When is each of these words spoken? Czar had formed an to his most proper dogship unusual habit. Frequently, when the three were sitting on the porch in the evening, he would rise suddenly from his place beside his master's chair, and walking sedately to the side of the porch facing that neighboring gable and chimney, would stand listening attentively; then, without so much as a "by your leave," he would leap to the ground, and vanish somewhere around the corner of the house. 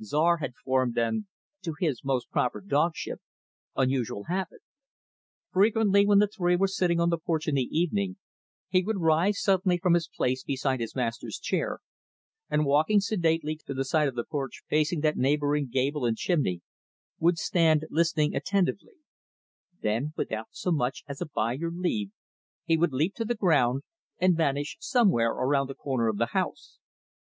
Czar 0.00 0.36
had 0.36 0.54
formed 0.64 0.96
an 0.98 1.26
to 1.62 1.74
his 1.80 2.04
most 2.04 2.30
proper 2.30 2.60
dogship 2.60 3.20
unusual 3.74 4.26
habit. 4.28 4.60
Frequently, 5.50 6.06
when 6.06 6.20
the 6.20 6.28
three 6.28 6.54
were 6.54 6.68
sitting 6.68 7.00
on 7.00 7.10
the 7.10 7.18
porch 7.18 7.48
in 7.48 7.56
the 7.56 7.68
evening, 7.76 8.16
he 8.68 8.84
would 8.84 9.00
rise 9.00 9.42
suddenly 9.42 9.78
from 9.78 9.94
his 9.94 10.06
place 10.06 10.44
beside 10.44 10.78
his 10.78 10.94
master's 10.94 11.40
chair, 11.40 11.80
and 12.48 12.64
walking 12.64 13.00
sedately 13.00 13.56
to 13.66 13.74
the 13.74 13.84
side 13.84 14.06
of 14.06 14.14
the 14.14 14.22
porch 14.22 14.62
facing 14.68 15.00
that 15.00 15.16
neighboring 15.16 15.66
gable 15.66 16.06
and 16.06 16.16
chimney, 16.16 16.60
would 17.18 17.36
stand 17.36 17.84
listening 17.90 18.32
attentively; 18.32 18.94
then, 19.82 20.12
without 20.16 20.46
so 20.52 20.70
much 20.70 21.02
as 21.08 21.20
a 21.20 21.26
"by 21.26 21.52
your 21.52 21.72
leave," 21.72 22.12
he 22.64 22.76
would 22.76 22.92
leap 22.92 23.16
to 23.16 23.24
the 23.24 23.34
ground, 23.34 23.82
and 24.20 24.36
vanish 24.36 24.76
somewhere 24.78 25.30
around 25.32 25.66
the 25.66 25.74
corner 25.74 26.06
of 26.06 26.16
the 26.18 26.26
house. 26.26 26.78